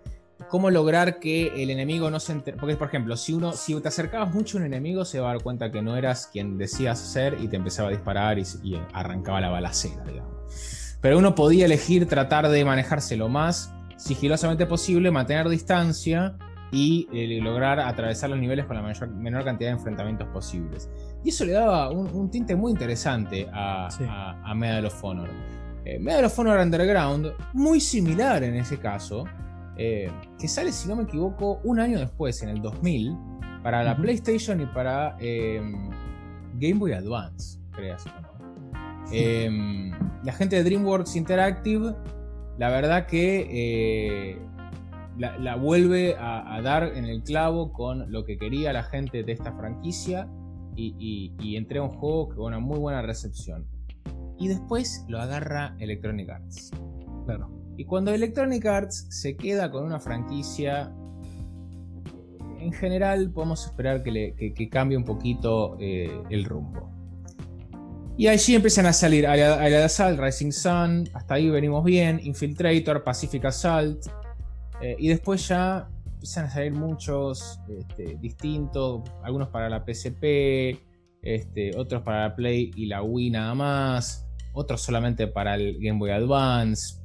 [0.47, 2.35] cómo lograr que el enemigo no se.
[2.35, 5.33] Porque, por ejemplo, si uno, si te acercabas mucho a un enemigo, se va a
[5.33, 8.79] dar cuenta que no eras quien decías ser y te empezaba a disparar y, y
[8.93, 10.88] arrancaba la balacera, digamos.
[11.01, 16.35] Pero uno podía elegir tratar de manejarse lo más sigilosamente posible, mantener distancia
[16.71, 20.89] y eh, lograr atravesar los niveles con la mayor, menor cantidad de enfrentamientos posibles.
[21.23, 23.89] Y eso le daba un, tinte muy interesante a,
[24.55, 25.29] Medal of Honor.
[25.85, 29.25] Eh, Medal of Honor Underground, muy similar en ese caso,
[29.77, 33.17] eh, que sale, si no me equivoco, un año después, en el 2000,
[33.63, 38.28] para la PlayStation y para Game Boy Advance, creas o no.
[39.11, 39.91] Em,
[40.23, 41.95] la gente de DreamWorks Interactive,
[42.57, 44.41] la verdad que eh,
[45.17, 49.53] la, vuelve a, dar en el clavo con lo que quería la gente de esta
[49.53, 50.29] franquicia
[50.75, 53.65] y, y, entrega un juego con una muy buena recepción.
[54.37, 56.71] Y después lo agarra Electronic Arts.
[57.25, 57.49] Claro.
[57.75, 60.93] Y cuando Electronic Arts se queda con una franquicia,
[62.59, 66.98] en general podemos esperar que, cambie un poquito eh, el rumbo.
[68.19, 73.45] Y allí empiezan a salir Allied Assault, Rising Sun, hasta ahí venimos bien, Infiltrator, Pacific
[73.45, 74.07] Assault,
[74.81, 80.77] eh, y después ya empiezan a salir muchos este, distintos, algunos para la PSP,
[81.21, 85.97] este, otros para la Play y la Wii nada más, otros solamente para el Game
[85.97, 86.95] Boy Advance,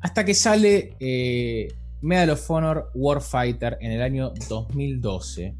[0.00, 1.68] hasta que sale eh,
[2.00, 5.54] Medal of Honor Warfighter en el año 2012.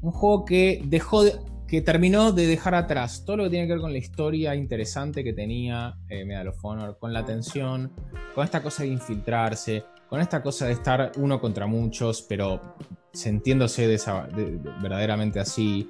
[0.00, 1.34] Un juego que dejó de,
[1.70, 5.22] que terminó de dejar atrás todo lo que tiene que ver con la historia interesante
[5.22, 7.92] que tenía eh, Medal of Honor, con la tensión,
[8.34, 12.74] con esta cosa de infiltrarse, con esta cosa de estar uno contra muchos, pero
[13.12, 13.86] sintiéndose
[14.82, 15.88] verdaderamente así,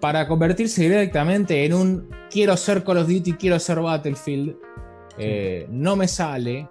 [0.00, 4.54] para convertirse directamente en un quiero ser Call of Duty, quiero ser Battlefield,
[5.16, 6.68] eh, no me sale,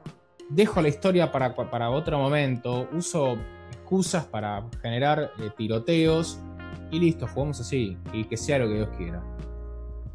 [0.49, 3.39] dejo la historia para, para otro momento, uso
[3.71, 6.39] excusas para generar eh, tiroteos
[6.91, 7.97] y listo, jugamos así.
[8.13, 9.23] Y que sea lo que Dios quiera.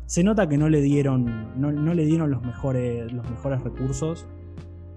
[0.06, 4.26] Se nota que no le dieron, no, le dieron los mejores, los mejores recursos.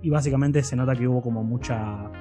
[0.01, 2.11] Y básicamente se nota que hubo como mucha,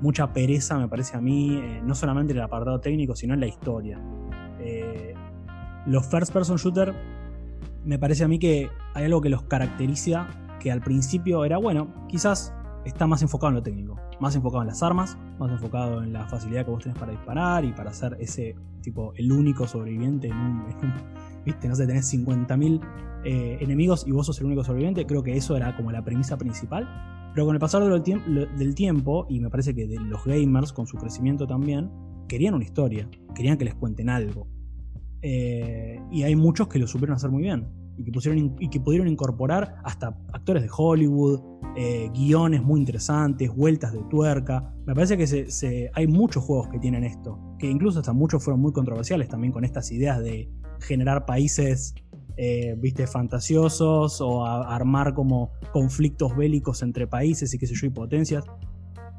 [0.00, 3.40] mucha pereza, me parece a mí, eh, no solamente en el apartado técnico, sino en
[3.40, 4.00] la historia.
[4.60, 5.14] Eh,
[5.86, 6.94] los first person shooter,
[7.84, 10.28] me parece a mí que hay algo que los caracteriza,
[10.60, 14.68] que al principio era bueno, quizás está más enfocado en lo técnico, más enfocado en
[14.68, 18.16] las armas, más enfocado en la facilidad que vos tenés para disparar y para ser
[18.20, 20.64] ese tipo el único sobreviviente en un,
[21.44, 22.80] viste, no sé, tenés 50.000
[23.24, 26.36] eh, enemigos y vos sos el único sobreviviente, creo que eso era como la premisa
[26.36, 26.88] principal.
[27.34, 28.02] Pero con el pasar del,
[28.58, 31.90] del tiempo, y me parece que de los gamers, con su crecimiento también,
[32.28, 34.48] querían una historia, querían que les cuenten algo.
[35.22, 38.80] Eh, y hay muchos que lo supieron hacer muy bien y que, pusieron, y que
[38.80, 41.40] pudieron incorporar hasta actores de Hollywood,
[41.76, 44.74] eh, guiones muy interesantes, vueltas de tuerca.
[44.86, 48.72] Me parece que hay muchos juegos que tienen esto, que incluso hasta muchos fueron muy
[48.72, 50.50] controversiales también con estas ideas de
[50.80, 51.94] generar países,
[52.36, 52.76] eh,
[53.06, 58.44] fantasiosos o armar como conflictos bélicos entre países y qué sé yo, y potencias.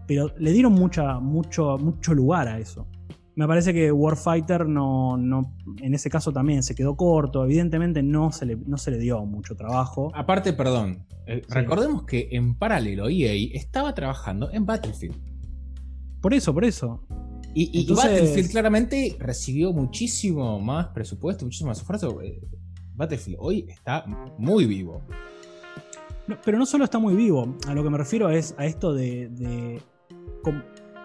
[0.07, 2.88] Pero le dieron mucha, mucho, mucho lugar a eso.
[3.35, 7.43] Me parece que Warfighter no, no, en ese caso también se quedó corto.
[7.43, 10.11] Evidentemente no se le, no se le dio mucho trabajo.
[10.13, 15.15] Aparte, perdón, eh, recordemos que en paralelo EA estaba trabajando en Battlefield.
[16.21, 17.05] Por eso, por eso.
[17.55, 22.21] Y, Battlefield claramente recibió muchísimo más presupuesto, muchísimo más esfuerzo.
[22.21, 22.39] Eh,
[22.95, 24.05] Battlefield hoy está
[24.38, 25.01] muy vivo.
[26.45, 29.81] pero no solo está muy vivo, a lo que me refiero es a esto de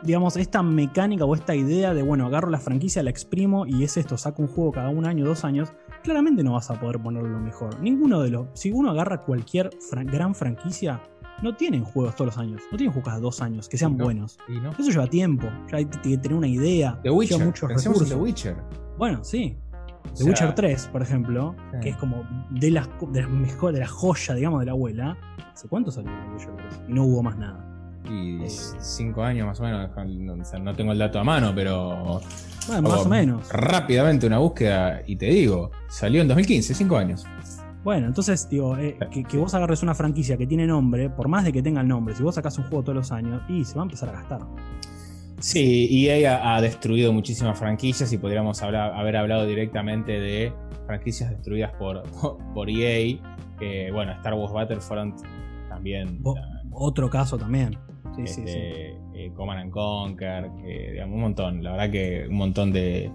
[0.02, 3.96] digamos, esta mecánica o esta idea de, bueno, agarro la franquicia, la exprimo y es
[3.96, 5.72] esto, saco un juego cada un año, dos años,
[6.02, 7.80] claramente no vas a poder ponerlo lo mejor.
[7.80, 8.46] Ninguno de los.
[8.54, 9.70] Si uno agarra cualquier
[10.06, 11.02] gran franquicia,
[11.42, 12.62] no tienen juegos todos los años.
[12.70, 14.38] No tienen juegos cada dos años que sean No, buenos.
[14.48, 14.70] No.
[14.70, 15.46] Eso lleva tiempo.
[15.70, 16.98] Ya hay que tener una idea.
[17.02, 17.44] The Witcher.
[17.44, 18.08] Muchos recursos.
[18.08, 18.56] The Witcher.
[18.96, 19.56] Bueno, sí.
[20.04, 23.72] O The sea, Witcher 3, por ejemplo, que es como de las, de las mejor,
[23.72, 25.16] de la joya, digamos, de la abuela.
[25.52, 26.80] ¿Hace cuánto salió The Witcher 3?
[26.88, 27.77] Y no hubo más nada.
[28.08, 28.48] Y Eh.
[28.80, 29.90] cinco años más o menos.
[30.06, 32.20] no- o sea, no tengo el dato a mano, pero.
[32.66, 33.48] Bueno, más o menos.
[33.52, 37.24] Rápidamente una búsqueda y te digo, salió en 2015, cinco años.
[37.84, 41.44] Bueno, entonces, digo, eh, que, que vos agarres una franquicia que tiene nombre, por más
[41.44, 43.74] de que tenga el nombre, si vos sacás un juego todos los años, y se
[43.76, 44.40] va a empezar a gastar.
[45.40, 50.52] Sí, EA ha, ha destruido muchísimas franquicias y podríamos hablar- haber hablado directamente de
[50.86, 52.02] franquicias destruidas por,
[52.54, 53.18] por EA.
[53.58, 55.20] que, bueno, Star Wars Battlefront
[55.68, 56.20] también.
[56.24, 57.76] La- Otro caso también.
[58.26, 58.40] Sí, sí, sí.
[58.40, 61.62] este, eh, Command and Conquer, que, digamos, un montón.
[61.62, 63.10] La verdad que un montón de,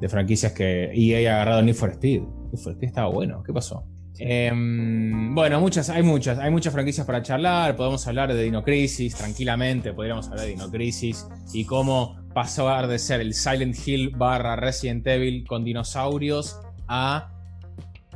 [0.00, 2.20] de franquicias que EA ha agarrado Need for Speed.
[2.20, 3.42] Need for Speed estaba bueno.
[3.42, 3.84] ¿Qué pasó?
[4.18, 7.76] Em, bueno, muchas, hay muchas, hay muchas franquicias para charlar.
[7.76, 9.92] Podemos hablar de Dino Crisis tranquilamente.
[9.92, 14.56] Podríamos hablar de Dino Crisis y cómo pasó a de ser el Silent Hill barra
[14.56, 17.37] Resident Evil con dinosaurios a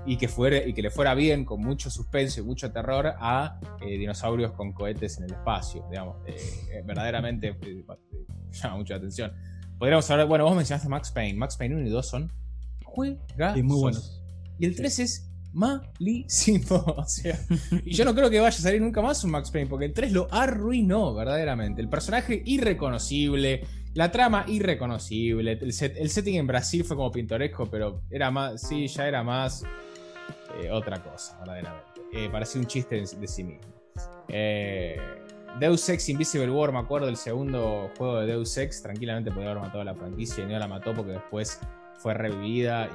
[0.07, 3.61] y que, fuera, y que le fuera bien, con mucho suspenso y mucho terror, a
[3.86, 5.84] eh, dinosaurios con cohetes en el espacio.
[5.90, 6.34] Digamos, Eh,
[6.72, 7.57] eh, verdaderamente
[8.50, 9.32] llama mucho la atención.
[9.78, 11.38] Podríamos hablar, bueno, vos mencionaste Max Payne.
[11.38, 12.32] Max Payne 1 y 2 son
[12.84, 13.57] juegazos.
[13.57, 14.22] Sí, muy buenos.
[14.59, 16.76] Y el 3 es malísimo.
[16.96, 17.38] O sea,
[17.84, 19.92] y yo no creo que vaya a salir nunca más un Max Payne, porque el
[19.92, 21.80] 3 lo arruinó verdaderamente.
[21.80, 25.53] El personaje irreconocible, la trama irreconocible.
[25.61, 29.22] El, set- el setting en Brasil fue como pintoresco, pero era más, sí, ya era
[29.22, 29.64] más
[30.61, 32.03] eh, otra cosa, verdaderamente.
[32.12, 33.72] Eh, parecía un chiste de, sí mismo.
[34.28, 34.98] Eh,
[35.59, 39.62] Deus Ex Invisible War, me acuerdo del segundo juego de Deus Ex, tranquilamente podía haber
[39.62, 41.61] matado a la franquicia y no la mató porque después
[41.98, 42.88] fue revivida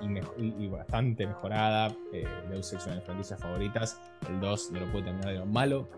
[0.00, 1.94] y, bastante mejorada.
[2.12, 4.00] Eh, Deus Ex, una de mis franquicias favoritas.
[4.28, 5.88] El 2 no lo pude terminar de lo malo.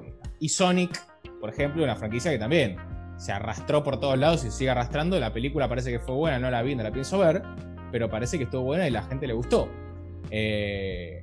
[0.41, 1.01] Y Sonic,
[1.41, 2.77] por ejemplo, una franquicia que también
[3.17, 5.21] se arrastró por todos lados y sigue arrastrando.
[5.21, 7.43] La película parece que fue buena, no la vi, no la pienso ver,
[7.93, 9.69] pero parece que estuvo buena y la gente le gustó.
[10.31, 11.23] Eh,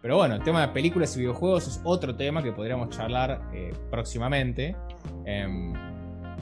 [0.00, 3.72] pero bueno, el tema de películas y videojuegos es otro tema que podríamos charlar eh,
[3.90, 4.76] próximamente.
[5.24, 5.72] Em,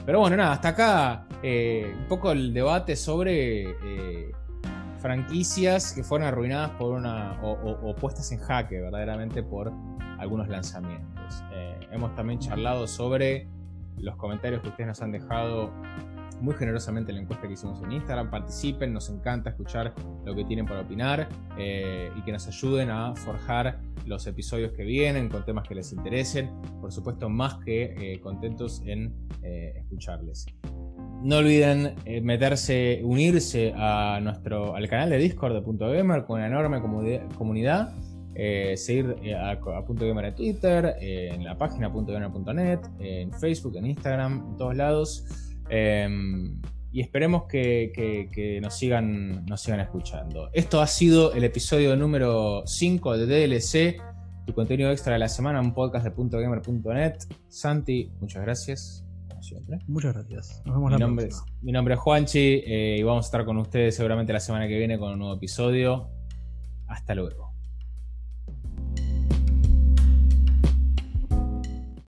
[0.05, 3.75] pero bueno, nada, hasta acá eh, un poco el debate sobre
[4.99, 7.39] franquicias que fueron arruinadas por una.
[7.41, 9.71] o, puestas en jaque verdaderamente por
[10.19, 11.43] algunos lanzamientos.
[11.91, 13.47] Hemos también charlado sobre
[13.97, 15.71] los comentarios que ustedes nos han dejado
[16.41, 18.29] muy generosamente en la encuesta que hicimos en Instagram.
[18.29, 19.93] Participen, nos encanta escuchar
[20.25, 21.27] lo que tienen para opinar
[21.57, 25.91] eh, y que nos ayuden a forjar los episodios que vienen con temas que les
[25.91, 26.49] interesen.
[26.81, 29.13] Por supuesto, más que eh, contentos en
[29.43, 30.45] eh, escucharles.
[31.23, 36.37] No olviden eh, meterse, unirse a nuestro, al canal de Discord de Punto Gamer con
[36.37, 37.93] una enorme comuni- comunidad.
[38.39, 43.75] eh, seguir eh, a, Punto Gamer en Twitter, eh, en la página puntogamer.net, en Facebook,
[43.77, 45.25] en Instagram, en todos lados.
[45.69, 46.07] Eh,
[46.91, 50.49] y esperemos que, que- que nos, sigan, nos sigan escuchando.
[50.53, 54.01] Esto ha sido el episodio número 5 de DLC,
[54.45, 57.15] tu contenido extra de la semana, un podcast de puntogamer.net.
[57.49, 59.79] Santi, muchas gracias, como siempre.
[59.87, 60.61] Muchas gracias.
[60.65, 61.57] Nos vemos Mi la nombre, es, próxima.
[61.61, 64.77] mi nombre es Juanchi eh, y vamos a estar con ustedes seguramente la semana que
[64.77, 66.09] viene con un nuevo episodio.
[66.87, 67.46] Hasta luego.